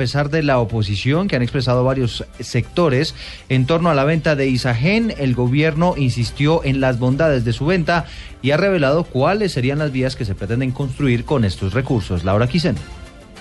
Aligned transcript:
A 0.00 0.08
pesar 0.08 0.30
de 0.30 0.42
la 0.42 0.58
oposición 0.58 1.28
que 1.28 1.36
han 1.36 1.42
expresado 1.42 1.84
varios 1.84 2.24
sectores 2.38 3.14
en 3.50 3.66
torno 3.66 3.90
a 3.90 3.94
la 3.94 4.04
venta 4.04 4.34
de 4.34 4.48
Isagen, 4.48 5.12
el 5.18 5.34
gobierno 5.34 5.92
insistió 5.94 6.64
en 6.64 6.80
las 6.80 6.98
bondades 6.98 7.44
de 7.44 7.52
su 7.52 7.66
venta 7.66 8.06
y 8.40 8.52
ha 8.52 8.56
revelado 8.56 9.04
cuáles 9.04 9.52
serían 9.52 9.78
las 9.78 9.92
vías 9.92 10.16
que 10.16 10.24
se 10.24 10.34
pretenden 10.34 10.70
construir 10.70 11.26
con 11.26 11.44
estos 11.44 11.74
recursos. 11.74 12.24
Laura 12.24 12.46
Quisen. 12.46 12.76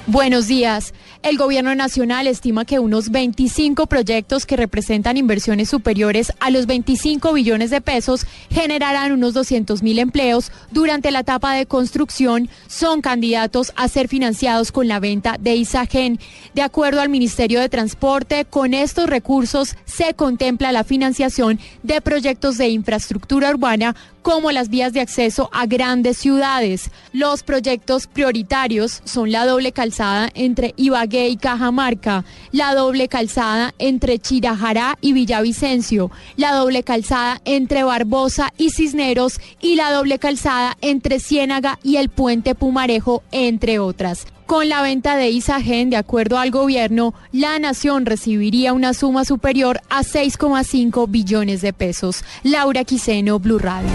Buenos 0.08 0.48
días. 0.48 0.94
El 1.22 1.38
gobierno 1.38 1.76
nacional 1.76 2.26
estima 2.26 2.64
que 2.64 2.80
unos 2.80 3.10
25 3.10 3.88
proyectos 3.88 4.46
que 4.46 4.56
representan 4.56 5.18
inversiones 5.18 5.70
superiores 5.70 6.32
a 6.40 6.50
los 6.50 6.66
25 6.66 7.34
billones 7.34 7.70
de 7.70 7.82
pesos 7.82 8.26
generarán 8.50 9.12
unos 9.12 9.34
200 9.34 9.84
mil 9.84 10.00
empleos 10.00 10.52
durante 10.72 11.12
la 11.12 11.20
etapa 11.20 11.54
de 11.54 11.66
construcción. 11.66 12.50
Son 12.68 13.02
candidatos 13.02 13.74
a 13.76 13.88
ser 13.90 14.08
financiados 14.08 14.72
con 14.72 14.88
la 14.88 15.00
venta 15.00 15.36
de 15.40 15.58
Isagen. 15.58 16.20
De 16.54 16.62
acuerdo 16.62 17.02
al 17.02 17.10
Ministerio 17.10 17.60
de 17.60 17.70
Transporte, 17.70 18.46
con 18.46 18.74
estos 18.74 19.10
recursos 19.10 19.76
se 19.86 20.14
contempla 20.14 20.72
la 20.72 20.86
financiación 20.86 21.60
de 21.84 22.02
proyectos 22.02 22.58
de 22.58 22.70
infraestructura 22.70 23.50
urbana 23.50 23.96
como 24.22 24.52
las 24.52 24.70
vías 24.70 24.94
de 24.94 25.02
acceso 25.02 25.50
a 25.54 25.66
grandes 25.66 26.18
ciudades. 26.18 26.92
Los 27.14 27.44
proyectos 27.44 28.08
prioritarios 28.08 29.02
son 29.06 29.32
la 29.32 29.46
doble 29.46 29.72
calzada 29.90 30.30
entre 30.36 30.76
Ibagué 30.78 31.30
y 31.30 31.38
Cajamarca, 31.38 32.24
la 32.52 32.76
doble 32.76 33.08
calzada 33.08 33.74
entre 33.80 34.20
Chirajará 34.20 35.00
y 35.02 35.14
Villavicencio, 35.14 36.12
la 36.38 36.54
doble 36.54 36.84
calzada 36.84 37.42
entre 37.44 37.84
Barbosa 37.84 38.54
y 38.56 38.70
Cisneros 38.70 39.42
y 39.60 39.78
la 39.78 39.92
doble 39.92 40.20
calzada 40.20 40.78
entre 40.82 41.20
Ciénaga 41.20 41.80
y 41.82 41.96
el 41.96 42.10
puente 42.10 42.54
Pumarejo, 42.54 43.24
entre 43.32 43.80
otras. 43.80 44.28
Con 44.46 44.70
la 44.70 44.84
venta 44.84 45.16
de 45.16 45.32
Isagen, 45.32 45.90
de 45.90 45.98
acuerdo 45.98 46.38
al 46.38 46.52
gobierno, 46.52 47.16
la 47.32 47.58
nación 47.58 48.06
recibiría 48.06 48.74
una 48.74 48.94
suma 48.94 49.26
superior 49.26 49.82
a 49.90 50.04
6,5 50.04 51.10
billones 51.10 51.62
de 51.62 51.74
pesos. 51.74 52.24
Laura 52.44 52.84
Quiseno, 52.84 53.40
Blue 53.40 53.58
Radio. 53.58 53.90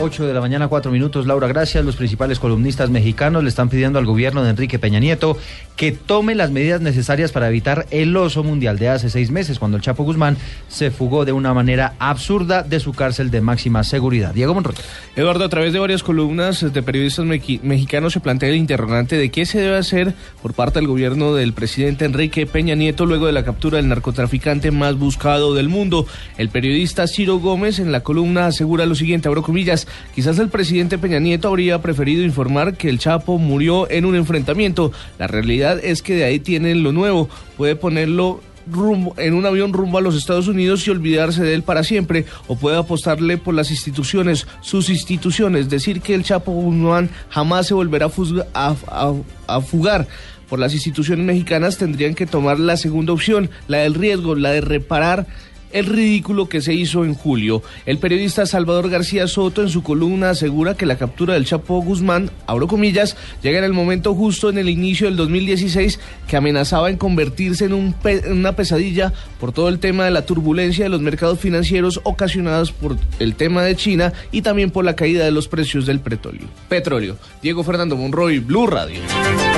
8 0.00 0.26
de 0.26 0.34
la 0.34 0.40
mañana, 0.40 0.68
4 0.68 0.90
minutos. 0.90 1.26
Laura, 1.26 1.46
gracias. 1.46 1.84
Los 1.84 1.96
principales 1.96 2.38
columnistas 2.38 2.90
mexicanos 2.90 3.42
le 3.42 3.48
están 3.48 3.68
pidiendo 3.68 3.98
al 3.98 4.06
gobierno 4.06 4.42
de 4.42 4.50
Enrique 4.50 4.78
Peña 4.78 4.98
Nieto 4.98 5.36
que 5.76 5.92
tome 5.92 6.34
las 6.34 6.50
medidas 6.50 6.80
necesarias 6.80 7.32
para 7.32 7.48
evitar 7.48 7.86
el 7.90 8.16
oso 8.16 8.44
mundial 8.44 8.78
de 8.78 8.88
hace 8.88 9.10
seis 9.10 9.30
meses, 9.30 9.58
cuando 9.58 9.76
el 9.76 9.82
Chapo 9.82 10.04
Guzmán 10.04 10.36
se 10.68 10.90
fugó 10.90 11.24
de 11.24 11.32
una 11.32 11.52
manera 11.52 11.94
absurda 11.98 12.62
de 12.62 12.78
su 12.80 12.92
cárcel 12.92 13.30
de 13.30 13.40
máxima 13.40 13.82
seguridad. 13.82 14.34
Diego 14.34 14.54
Monroy. 14.54 14.76
Eduardo, 15.16 15.44
a 15.44 15.48
través 15.48 15.72
de 15.72 15.80
varias 15.80 16.02
columnas 16.02 16.72
de 16.72 16.82
periodistas 16.82 17.24
mexicanos 17.26 18.12
se 18.12 18.20
plantea 18.20 18.50
el 18.50 18.56
interrogante 18.56 19.16
de 19.16 19.30
qué 19.30 19.46
se 19.46 19.60
debe 19.60 19.76
hacer 19.76 20.14
por 20.42 20.54
parte 20.54 20.78
del 20.78 20.88
gobierno 20.88 21.34
del 21.34 21.52
presidente 21.52 22.04
Enrique 22.04 22.46
Peña 22.46 22.74
Nieto 22.74 23.06
luego 23.06 23.26
de 23.26 23.32
la 23.32 23.44
captura 23.44 23.78
del 23.78 23.88
narcotraficante 23.88 24.70
más 24.70 24.96
buscado 24.96 25.54
del 25.54 25.68
mundo. 25.68 26.06
El 26.38 26.50
periodista 26.50 27.06
Ciro 27.06 27.38
Gómez 27.38 27.78
en 27.78 27.90
la 27.90 28.02
columna 28.02 28.46
asegura 28.46 28.86
lo 28.86 28.94
siguiente, 28.94 29.28
abro 29.28 29.42
comillas, 29.42 29.83
Quizás 30.14 30.38
el 30.38 30.48
presidente 30.48 30.98
Peña 30.98 31.18
Nieto 31.18 31.48
habría 31.48 31.80
preferido 31.82 32.22
informar 32.22 32.76
que 32.76 32.88
el 32.88 32.98
Chapo 32.98 33.38
murió 33.38 33.90
en 33.90 34.04
un 34.04 34.16
enfrentamiento. 34.16 34.92
La 35.18 35.26
realidad 35.26 35.78
es 35.82 36.02
que 36.02 36.14
de 36.14 36.24
ahí 36.24 36.40
tienen 36.40 36.82
lo 36.82 36.92
nuevo. 36.92 37.28
Puede 37.56 37.76
ponerlo 37.76 38.40
rumbo, 38.70 39.14
en 39.18 39.34
un 39.34 39.46
avión 39.46 39.72
rumbo 39.72 39.98
a 39.98 40.00
los 40.00 40.16
Estados 40.16 40.48
Unidos 40.48 40.86
y 40.86 40.90
olvidarse 40.90 41.42
de 41.42 41.54
él 41.54 41.62
para 41.62 41.84
siempre, 41.84 42.24
o 42.46 42.56
puede 42.56 42.78
apostarle 42.78 43.36
por 43.36 43.54
las 43.54 43.70
instituciones, 43.70 44.46
sus 44.60 44.88
instituciones, 44.88 45.68
decir 45.68 46.00
que 46.00 46.14
el 46.14 46.24
Chapo 46.24 46.52
Guzmán 46.52 47.10
jamás 47.28 47.66
se 47.66 47.74
volverá 47.74 48.06
a 48.06 49.60
fugar 49.60 50.06
por 50.48 50.58
las 50.58 50.74
instituciones 50.74 51.24
mexicanas, 51.24 51.78
tendrían 51.78 52.14
que 52.14 52.26
tomar 52.26 52.58
la 52.58 52.76
segunda 52.76 53.12
opción, 53.12 53.50
la 53.68 53.78
del 53.78 53.94
riesgo, 53.94 54.34
la 54.34 54.50
de 54.50 54.60
reparar 54.60 55.26
el 55.74 55.86
ridículo 55.86 56.48
que 56.48 56.62
se 56.62 56.72
hizo 56.72 57.04
en 57.04 57.14
julio. 57.14 57.62
El 57.84 57.98
periodista 57.98 58.46
Salvador 58.46 58.88
García 58.88 59.26
Soto 59.26 59.60
en 59.60 59.68
su 59.68 59.82
columna 59.82 60.30
asegura 60.30 60.74
que 60.74 60.86
la 60.86 60.96
captura 60.96 61.34
del 61.34 61.44
Chapo 61.44 61.82
Guzmán, 61.82 62.30
abro 62.46 62.68
comillas, 62.68 63.16
llega 63.42 63.58
en 63.58 63.64
el 63.64 63.72
momento 63.72 64.14
justo 64.14 64.48
en 64.48 64.58
el 64.58 64.68
inicio 64.68 65.08
del 65.08 65.16
2016 65.16 65.98
que 66.28 66.36
amenazaba 66.36 66.90
en 66.90 66.96
convertirse 66.96 67.66
en, 67.66 67.74
un 67.74 67.94
una 68.30 68.54
pesadilla 68.54 69.12
por 69.40 69.52
todo 69.52 69.68
el 69.68 69.80
tema 69.80 70.04
de 70.04 70.12
la 70.12 70.24
turbulencia 70.24 70.84
de 70.84 70.90
los 70.90 71.00
mercados 71.00 71.40
financieros 71.40 72.00
ocasionados 72.04 72.70
por 72.70 72.96
el 73.18 73.34
tema 73.34 73.62
de 73.64 73.74
China 73.74 74.12
y 74.30 74.42
también 74.42 74.70
por 74.70 74.84
la 74.84 74.94
caída 74.94 75.24
de 75.24 75.32
los 75.32 75.48
precios 75.48 75.86
del 75.86 75.98
petróleo. 75.98 76.46
Petróleo. 76.68 77.16
Diego 77.42 77.64
Fernando 77.64 77.96
Monroy, 77.96 78.38
Blue 78.38 78.68
Radio. 78.68 79.00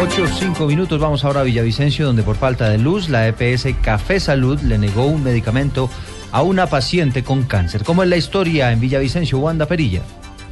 8, 0.03 0.27
5 0.39 0.67
minutos, 0.67 0.99
vamos 0.99 1.25
ahora 1.25 1.41
a 1.41 1.45
Villavicencio, 1.45 2.07
donde 2.07 2.23
por 2.23 2.37
falta 2.37 2.71
de 2.71 2.79
luz 2.79 3.11
la 3.11 3.29
EPS 3.29 3.67
Café 3.83 4.19
Salud 4.19 4.59
le 4.61 4.79
negó 4.79 5.07
un 5.07 5.23
medicamento 5.23 5.91
a 6.33 6.43
una 6.43 6.67
paciente 6.67 7.23
con 7.23 7.45
cáncer. 7.45 7.85
¿Cómo 7.85 8.03
es 8.03 8.09
la 8.09 8.17
historia 8.17 8.73
en 8.73 8.81
Villavicencio, 8.81 9.39
Wanda 9.39 9.67
Perilla? 9.67 10.03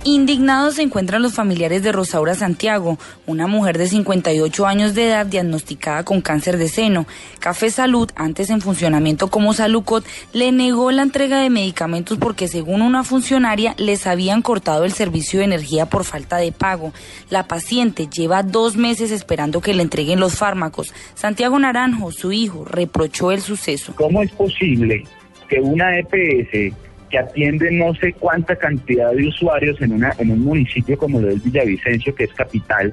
Indignados 0.07 0.75
se 0.75 0.83
encuentran 0.83 1.23
los 1.23 1.33
familiares 1.33 1.83
de 1.83 1.91
Rosaura 1.91 2.35
Santiago, 2.35 2.99
una 3.27 3.47
mujer 3.47 3.79
de 3.79 3.89
58 3.89 4.67
años 4.67 4.95
de 4.95 5.07
edad 5.07 5.25
diagnosticada 5.25 6.05
con 6.05 6.21
cáncer 6.21 6.59
de 6.59 6.69
seno. 6.69 7.07
Café 7.39 7.71
Salud, 7.71 8.11
antes 8.15 8.51
en 8.51 8.61
funcionamiento 8.61 9.29
como 9.29 9.55
Salucot, 9.55 10.05
le 10.35 10.53
negó 10.53 10.93
la 10.93 11.01
entrega 11.01 11.41
de 11.41 11.49
medicamentos 11.49 12.19
porque 12.19 12.49
según 12.49 12.83
una 12.83 13.03
funcionaria 13.03 13.75
les 13.79 14.07
habían 14.07 14.43
cortado 14.43 14.85
el 14.85 14.93
servicio 14.93 15.39
de 15.39 15.47
energía 15.47 15.87
por 15.87 16.05
falta 16.05 16.37
de 16.37 16.53
pago. 16.53 16.93
La 17.31 17.49
paciente 17.49 18.07
lleva 18.07 18.43
dos 18.43 18.77
meses 18.77 19.11
esperando 19.11 19.63
que 19.63 19.73
le 19.73 19.81
entreguen 19.81 20.21
los 20.21 20.35
fármacos. 20.35 20.93
Santiago 21.15 21.59
Naranjo, 21.59 22.13
su 22.13 22.31
hijo, 22.31 22.67
reprochó 22.67 23.33
el 23.33 23.41
suceso. 23.41 23.95
¿Cómo 23.97 24.23
es 24.23 24.31
posible 24.33 25.05
que 25.49 25.61
una 25.61 25.99
EPS 25.99 26.75
que 27.11 27.19
atiende 27.19 27.71
no 27.71 27.95
sé 27.95 28.13
cuánta 28.13 28.57
cantidad 28.57 29.13
de 29.13 29.29
usuarios 29.29 29.81
en, 29.81 29.93
una, 29.93 30.13
en 30.19 30.31
un 30.31 30.41
municipio 30.41 30.99
como 30.99 31.21
lo 31.21 31.31
es 31.31 31.43
Villavicencio, 31.45 32.15
que 32.15 32.25
es 32.25 32.33
capital, 32.33 32.93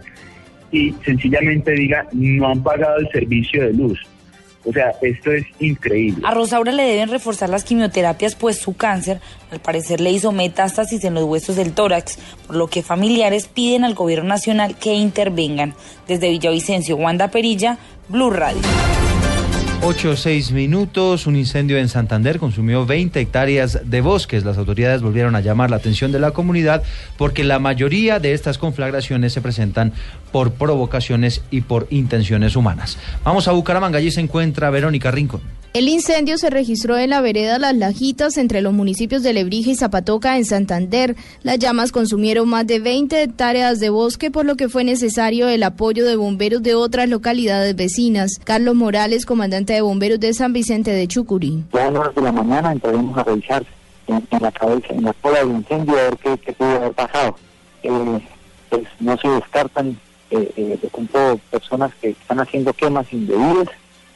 y 0.72 0.94
sencillamente 1.04 1.72
diga, 1.72 2.08
no 2.12 2.50
han 2.50 2.64
pagado 2.64 2.98
el 2.98 3.10
servicio 3.10 3.64
de 3.66 3.74
luz. 3.74 4.00
O 4.64 4.72
sea, 4.72 4.92
esto 5.02 5.32
es 5.32 5.44
increíble. 5.60 6.22
A 6.24 6.34
Rosaura 6.34 6.72
le 6.72 6.84
deben 6.84 7.10
reforzar 7.10 7.50
las 7.50 7.64
quimioterapias, 7.64 8.36
pues 8.36 8.58
su 8.58 8.76
cáncer, 8.76 9.20
al 9.50 9.60
parecer, 9.60 10.00
le 10.00 10.12
hizo 10.12 10.32
metástasis 10.32 11.04
en 11.04 11.16
los 11.16 11.24
huesos 11.24 11.56
del 11.56 11.74
tórax, 11.74 12.20
por 12.46 12.56
lo 12.56 12.68
que 12.68 12.84
familiares 12.84 13.48
piden 13.48 13.84
al 13.84 13.96
gobierno 13.96 14.30
nacional 14.30 14.78
que 14.78 14.94
intervengan. 14.94 15.74
Desde 16.08 16.30
Villavicencio, 16.30 16.96
Wanda 16.96 17.30
Perilla, 17.30 17.80
Blue 18.08 18.30
Radio. 18.30 18.62
8 19.84 20.12
o 20.12 20.16
6 20.16 20.52
minutos, 20.52 21.26
un 21.26 21.36
incendio 21.36 21.80
en 21.80 21.90
Santander 21.90 22.38
consumió 22.38 22.86
20 22.86 23.20
hectáreas 23.20 23.80
de 23.84 24.02
bosques. 24.02 24.46
Las 24.46 24.60
autoridades 24.60 25.02
volvieron 25.02 25.36
a 25.36 25.42
llamar 25.42 25.72
la 25.72 25.78
atención 25.78 26.12
de 26.12 26.20
la 26.20 26.32
comunidad 26.32 26.84
porque 27.18 27.44
la 27.44 27.58
mayoría 27.58 28.20
de 28.20 28.34
estas 28.34 28.60
conflagraciones 28.60 29.34
se 29.34 29.42
presentan 29.42 29.92
por 30.32 30.54
provocaciones 30.54 31.42
y 31.50 31.62
por 31.62 31.88
intenciones 31.90 32.56
humanas. 32.56 33.00
Vamos 33.24 33.48
a 33.48 33.54
Bucaramanga, 33.54 33.98
allí 33.98 34.12
se 34.12 34.22
encuentra 34.22 34.70
Verónica 34.70 35.10
Rincón. 35.10 35.42
El 35.74 35.88
incendio 35.88 36.38
se 36.38 36.50
registró 36.50 36.98
en 36.98 37.12
la 37.12 37.22
vereda 37.22 37.58
Las 37.58 37.74
Lajitas 37.74 38.36
entre 38.36 38.60
los 38.60 38.74
municipios 38.74 39.24
de 39.24 39.32
Lebrija 39.32 39.70
y 39.70 39.76
Zapatoca 39.76 40.36
en 40.36 40.44
Santander. 40.44 41.16
Las 41.44 41.60
llamas 41.60 41.94
consumieron 41.94 42.50
más 42.50 42.68
de 42.68 42.82
20 42.82 43.24
hectáreas 43.24 43.80
de 43.80 43.90
bosque, 43.90 44.32
por 44.32 44.46
lo 44.46 44.58
que 44.58 44.68
fue 44.68 44.84
necesario 44.84 45.48
el 45.48 45.64
apoyo 45.64 46.06
de 46.06 46.18
bomberos 46.18 46.62
de 46.62 46.76
otras 46.76 47.08
localidades 47.08 47.74
vecinas. 47.74 48.38
Carlos 48.44 48.76
Morales, 48.76 49.26
comandante 49.26 49.72
de 49.72 49.80
bomberos 49.80 50.20
de 50.20 50.34
San 50.34 50.52
Vicente 50.52 50.92
de 50.92 51.08
Chucurí. 51.08 51.64
A 51.72 51.78
las 51.78 51.96
horas 51.96 52.16
de 52.16 52.22
la 52.22 52.32
mañana 52.34 52.74
entraremos 52.74 53.18
a 53.18 53.24
revisar 53.24 53.66
en, 54.08 54.28
la 54.42 54.52
cabeza, 54.52 54.88
en 54.90 55.06
la 55.06 55.14
cola 55.14 55.40
del 55.40 55.52
incendio, 55.52 55.98
a 55.98 56.04
ver 56.04 56.18
qué, 56.18 56.38
qué 56.38 56.52
pudo 56.52 56.70
haber 56.70 56.92
pasado. 56.92 57.38
Eh, 57.84 58.20
pues 58.68 58.84
no 59.00 59.18
se 59.18 59.30
descartan 59.30 59.98
eh, 60.32 60.52
eh, 60.58 60.80
de 60.82 61.40
personas 61.50 61.94
que 62.02 62.10
están 62.10 62.42
haciendo 62.42 62.74
quemas 62.74 63.12
indebidas 63.14 63.70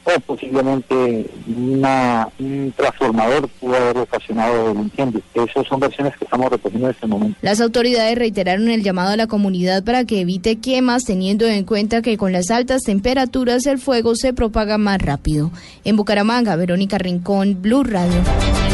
o 0.06 0.20
posiblemente 0.20 1.26
una, 1.48 2.28
un 2.38 2.72
transformador 2.76 3.48
pudo 3.48 3.76
haber 3.76 3.98
ocasionado 3.98 4.70
el 4.70 4.78
incendio. 4.78 5.20
Esas 5.34 5.66
son 5.66 5.80
versiones 5.80 6.16
que 6.16 6.24
estamos 6.24 6.50
recogiendo 6.50 6.86
en 6.88 6.94
este 6.94 7.06
momento. 7.06 7.38
Las 7.42 7.60
autoridades 7.60 8.16
reiteraron 8.16 8.68
el 8.68 8.82
llamado 8.82 9.10
a 9.10 9.16
la 9.16 9.26
comunidad 9.26 9.82
para 9.84 10.04
que 10.04 10.20
evite 10.20 10.56
quemas, 10.56 11.04
teniendo 11.04 11.46
en 11.46 11.64
cuenta 11.64 12.02
que 12.02 12.16
con 12.16 12.32
las 12.32 12.50
altas 12.50 12.82
temperaturas 12.82 13.66
el 13.66 13.78
fuego 13.78 14.14
se 14.14 14.32
propaga 14.32 14.78
más 14.78 15.02
rápido. 15.02 15.50
En 15.84 15.96
Bucaramanga, 15.96 16.56
Verónica 16.56 16.98
Rincón, 16.98 17.60
Blue 17.60 17.82
Radio. 17.82 18.22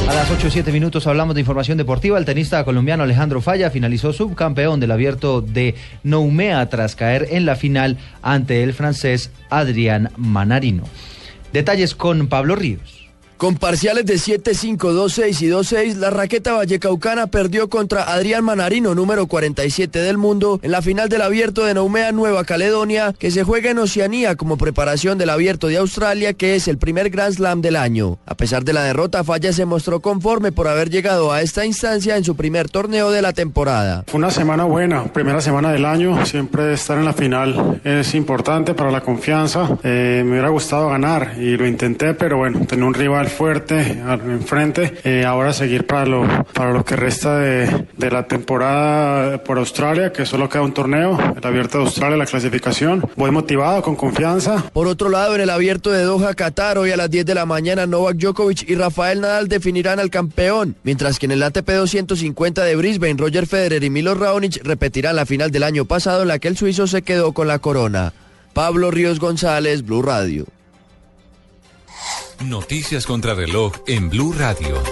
A 0.08 0.14
las 0.14 0.30
8 0.30 0.48
o 0.48 0.50
7 0.50 0.72
minutos 0.72 1.06
hablamos 1.06 1.34
de 1.34 1.40
información 1.40 1.78
deportiva. 1.78 2.18
El 2.18 2.24
tenista 2.24 2.62
colombiano 2.64 3.04
Alejandro 3.04 3.40
Falla 3.40 3.70
finalizó 3.70 4.12
subcampeón 4.12 4.80
del 4.80 4.90
abierto 4.90 5.40
de 5.40 5.76
Noumea 6.02 6.68
tras 6.68 6.96
caer 6.96 7.28
en 7.30 7.46
la 7.46 7.56
final 7.56 7.96
ante 8.20 8.62
el 8.62 8.74
francés 8.74 9.30
Adrián 9.48 10.10
Manarino. 10.16 10.84
Detalles 11.52 11.94
con 11.94 12.28
Pablo 12.28 12.56
Ríos. 12.56 13.01
Con 13.42 13.56
parciales 13.56 14.06
de 14.06 14.14
7-5, 14.14 14.76
2-6 14.76 15.42
y 15.42 15.48
2-6, 15.48 15.96
la 15.96 16.10
raqueta 16.10 16.52
vallecaucana 16.52 17.26
perdió 17.26 17.68
contra 17.68 18.04
Adrián 18.04 18.44
Manarino, 18.44 18.94
número 18.94 19.26
47 19.26 19.98
del 19.98 20.16
mundo, 20.16 20.60
en 20.62 20.70
la 20.70 20.80
final 20.80 21.08
del 21.08 21.22
Abierto 21.22 21.64
de 21.64 21.74
Noumea, 21.74 22.12
Nueva 22.12 22.44
Caledonia, 22.44 23.12
que 23.18 23.32
se 23.32 23.42
juega 23.42 23.72
en 23.72 23.80
Oceanía 23.80 24.36
como 24.36 24.58
preparación 24.58 25.18
del 25.18 25.30
Abierto 25.30 25.66
de 25.66 25.78
Australia, 25.78 26.34
que 26.34 26.54
es 26.54 26.68
el 26.68 26.78
primer 26.78 27.10
Grand 27.10 27.34
Slam 27.34 27.62
del 27.62 27.74
año. 27.74 28.20
A 28.26 28.36
pesar 28.36 28.62
de 28.62 28.74
la 28.74 28.84
derrota, 28.84 29.24
Falla 29.24 29.52
se 29.52 29.64
mostró 29.64 29.98
conforme 29.98 30.52
por 30.52 30.68
haber 30.68 30.88
llegado 30.88 31.32
a 31.32 31.42
esta 31.42 31.66
instancia 31.66 32.16
en 32.16 32.22
su 32.22 32.36
primer 32.36 32.70
torneo 32.70 33.10
de 33.10 33.22
la 33.22 33.32
temporada. 33.32 34.04
Fue 34.06 34.18
una 34.18 34.30
semana 34.30 34.66
buena, 34.66 35.12
primera 35.12 35.40
semana 35.40 35.72
del 35.72 35.84
año, 35.84 36.24
siempre 36.26 36.74
estar 36.74 36.96
en 36.96 37.06
la 37.06 37.12
final 37.12 37.80
es 37.82 38.14
importante 38.14 38.74
para 38.74 38.92
la 38.92 39.00
confianza. 39.00 39.68
Eh, 39.82 40.22
me 40.24 40.30
hubiera 40.30 40.50
gustado 40.50 40.90
ganar 40.90 41.34
y 41.40 41.56
lo 41.56 41.66
intenté, 41.66 42.14
pero 42.14 42.36
bueno, 42.36 42.60
tener 42.66 42.84
un 42.84 42.94
rival 42.94 43.31
fuerte 43.32 44.02
al 44.06 44.20
enfrente. 44.30 44.94
Eh, 45.04 45.24
ahora 45.24 45.52
seguir 45.52 45.86
para 45.86 46.06
lo, 46.06 46.26
para 46.52 46.72
lo 46.72 46.84
que 46.84 46.96
resta 46.96 47.38
de, 47.38 47.86
de, 47.96 48.10
la 48.10 48.26
temporada 48.28 49.42
por 49.42 49.58
Australia, 49.58 50.12
que 50.12 50.26
solo 50.26 50.48
queda 50.48 50.62
un 50.62 50.74
torneo, 50.74 51.18
el 51.36 51.46
abierto 51.46 51.78
de 51.78 51.84
Australia, 51.84 52.16
la 52.16 52.26
clasificación. 52.26 53.04
Voy 53.16 53.30
motivado, 53.30 53.82
con 53.82 53.96
confianza. 53.96 54.64
Por 54.72 54.86
otro 54.86 55.08
lado, 55.08 55.34
en 55.34 55.40
el 55.40 55.50
abierto 55.50 55.90
de 55.90 56.02
Doha, 56.02 56.34
Qatar, 56.34 56.78
hoy 56.78 56.90
a 56.90 56.96
las 56.96 57.10
10 57.10 57.26
de 57.26 57.34
la 57.34 57.46
mañana, 57.46 57.86
Novak 57.86 58.16
Djokovic 58.16 58.68
y 58.68 58.74
Rafael 58.74 59.20
Nadal 59.20 59.48
definirán 59.48 59.98
al 59.98 60.10
campeón, 60.10 60.76
mientras 60.82 61.18
que 61.18 61.26
en 61.26 61.32
el 61.32 61.42
ATP 61.42 61.68
250 61.68 62.64
de 62.64 62.76
Brisbane, 62.76 63.16
Roger 63.16 63.46
Federer 63.46 63.82
y 63.82 63.90
Milo 63.90 64.14
Raonic 64.14 64.62
repetirán 64.64 65.16
la 65.16 65.26
final 65.26 65.50
del 65.50 65.62
año 65.62 65.84
pasado 65.84 66.22
en 66.22 66.28
la 66.28 66.38
que 66.38 66.48
el 66.48 66.56
suizo 66.56 66.86
se 66.86 67.02
quedó 67.02 67.32
con 67.32 67.48
la 67.48 67.58
corona. 67.58 68.12
Pablo 68.52 68.90
Ríos 68.90 69.18
González, 69.18 69.82
Blue 69.82 70.02
Radio. 70.02 70.46
Noticias 72.44 73.06
contra 73.06 73.34
reloj 73.34 73.72
en 73.86 74.10
Blue 74.10 74.34
Radio. 74.36 74.82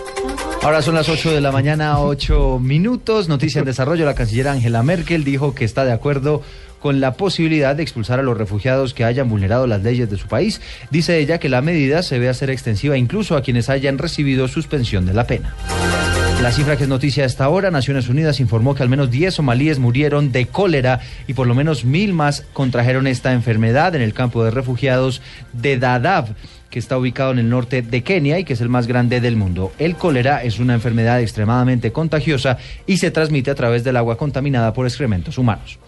Ahora 0.63 0.83
son 0.83 0.95
las 0.95 1.09
8 1.09 1.33
de 1.33 1.41
la 1.41 1.51
mañana, 1.51 1.99
8 1.99 2.59
minutos. 2.61 3.29
Noticia 3.29 3.59
en 3.59 3.65
desarrollo. 3.65 4.05
La 4.05 4.15
canciller 4.15 4.49
Angela 4.49 4.83
Merkel 4.83 5.25
dijo 5.25 5.55
que 5.55 5.65
está 5.65 5.85
de 5.85 5.93
acuerdo 5.93 6.43
con 6.81 7.01
la 7.01 7.15
posibilidad 7.15 7.75
de 7.75 7.83
expulsar 7.83 8.21
a 8.21 8.23
los 8.23 8.37
refugiados 8.37 8.95
que 8.95 9.05
hayan 9.05 9.29
vulnerado 9.29 9.67
las 9.67 9.83
leyes 9.83 10.09
de 10.11 10.17
su 10.17 10.29
país. 10.29 10.61
Dice 10.91 11.19
ella 11.19 11.39
que 11.39 11.49
la 11.49 11.61
medida 11.61 12.03
se 12.03 12.19
ve 12.19 12.29
hacer 12.29 12.51
extensiva 12.51 12.97
incluso 12.97 13.37
a 13.37 13.43
quienes 13.43 13.69
hayan 13.69 13.99
recibido 13.99 14.47
suspensión 14.47 15.05
de 15.05 15.15
la 15.15 15.27
pena. 15.27 15.55
La 16.43 16.53
cifra 16.53 16.77
que 16.77 16.85
es 16.85 16.89
noticia 16.89 17.27
hasta 17.27 17.45
ahora, 17.45 17.71
Naciones 17.71 18.09
Unidas 18.09 18.41
informó 18.41 18.75
que 18.75 18.83
al 18.83 18.89
menos 18.89 19.11
10 19.11 19.35
somalíes 19.35 19.79
murieron 19.79 20.33
de 20.33 20.47
cólera 20.47 21.01
y 21.27 21.35
por 21.35 21.47
lo 21.47 21.55
menos 21.55 21.85
mil 21.85 22.15
más 22.15 22.45
contrajeron 22.55 23.07
esta 23.07 23.33
enfermedad 23.33 23.95
en 23.95 24.01
el 24.01 24.15
campo 24.15 24.43
de 24.43 24.51
refugiados 24.51 25.21
de 25.53 25.79
Dadaab 25.79 26.35
que 26.71 26.79
está 26.79 26.97
ubicado 26.97 27.33
en 27.33 27.41
el 27.41 27.49
norte 27.49 27.83
de 27.83 28.03
Kenia 28.03 28.39
y 28.39 28.45
que 28.45 28.53
es 28.55 28.61
el 28.61 28.69
más 28.69 28.87
grande 28.87 29.21
del 29.21 29.37
mundo. 29.37 29.73
El 29.79 29.97
cólera 29.97 30.43
es 30.43 30.59
una 30.59 30.75
enfermedad 30.75 31.21
extremadamente 31.21 31.93
contagiosa 31.93 32.59
y 32.87 32.99
se 32.99 33.11
transmite 33.11 33.51
a 33.51 33.55
través 33.55 33.85
del 33.85 33.97
agua 33.97 34.17
contaminada 34.17 34.73
por 34.73 34.87
excrementos 34.87 35.37
humanos. 35.37 35.79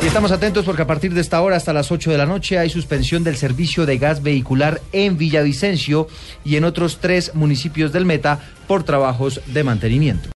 Y 0.00 0.06
estamos 0.06 0.30
atentos 0.30 0.64
porque 0.64 0.82
a 0.82 0.86
partir 0.86 1.12
de 1.12 1.20
esta 1.20 1.40
hora 1.40 1.56
hasta 1.56 1.72
las 1.72 1.90
8 1.90 2.12
de 2.12 2.18
la 2.18 2.26
noche 2.26 2.58
hay 2.58 2.70
suspensión 2.70 3.24
del 3.24 3.36
servicio 3.36 3.84
de 3.84 3.98
gas 3.98 4.22
vehicular 4.22 4.80
en 4.92 5.18
Villavicencio 5.18 6.06
y 6.44 6.54
en 6.54 6.64
otros 6.64 6.98
tres 7.00 7.34
municipios 7.34 7.92
del 7.92 8.04
Meta 8.04 8.38
por 8.68 8.84
trabajos 8.84 9.40
de 9.46 9.64
mantenimiento. 9.64 10.22